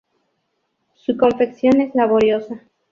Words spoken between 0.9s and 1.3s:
Su